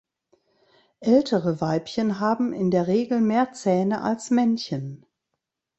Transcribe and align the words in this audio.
Ältere 1.01 1.61
Weibchen 1.61 2.19
haben 2.19 2.53
in 2.53 2.71
der 2.71 2.87
Regel 2.87 3.21
mehr 3.21 3.53
Zähne 3.53 4.01
als 4.01 4.31
Männchen. 4.31 5.05